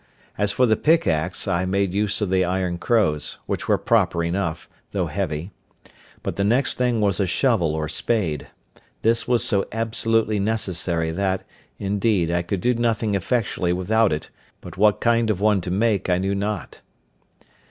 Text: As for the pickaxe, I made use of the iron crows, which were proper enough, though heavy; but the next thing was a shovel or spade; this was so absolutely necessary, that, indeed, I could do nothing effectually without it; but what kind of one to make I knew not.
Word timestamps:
As 0.35 0.51
for 0.51 0.65
the 0.65 0.75
pickaxe, 0.75 1.47
I 1.47 1.63
made 1.65 1.93
use 1.93 2.21
of 2.21 2.31
the 2.31 2.43
iron 2.43 2.79
crows, 2.79 3.37
which 3.45 3.67
were 3.67 3.77
proper 3.77 4.23
enough, 4.23 4.67
though 4.93 5.05
heavy; 5.05 5.51
but 6.23 6.37
the 6.37 6.43
next 6.43 6.75
thing 6.79 7.01
was 7.01 7.19
a 7.19 7.27
shovel 7.27 7.75
or 7.75 7.87
spade; 7.87 8.47
this 9.03 9.27
was 9.27 9.43
so 9.43 9.67
absolutely 9.71 10.39
necessary, 10.39 11.11
that, 11.11 11.45
indeed, 11.77 12.31
I 12.31 12.41
could 12.41 12.61
do 12.61 12.73
nothing 12.73 13.13
effectually 13.13 13.73
without 13.73 14.11
it; 14.11 14.31
but 14.59 14.75
what 14.75 15.01
kind 15.01 15.29
of 15.29 15.39
one 15.39 15.61
to 15.61 15.69
make 15.69 16.09
I 16.09 16.17
knew 16.17 16.33
not. 16.33 16.81